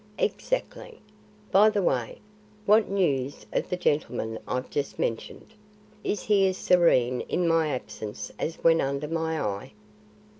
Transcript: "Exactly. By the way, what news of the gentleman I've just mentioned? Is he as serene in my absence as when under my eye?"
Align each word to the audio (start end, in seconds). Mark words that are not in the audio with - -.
"Exactly. 0.17 0.99
By 1.51 1.69
the 1.69 1.83
way, 1.83 2.21
what 2.65 2.89
news 2.89 3.45
of 3.53 3.69
the 3.69 3.77
gentleman 3.77 4.39
I've 4.47 4.71
just 4.71 4.97
mentioned? 4.97 5.53
Is 6.03 6.23
he 6.23 6.47
as 6.47 6.57
serene 6.57 7.21
in 7.29 7.47
my 7.47 7.67
absence 7.69 8.31
as 8.39 8.55
when 8.63 8.81
under 8.81 9.07
my 9.07 9.39
eye?" 9.39 9.73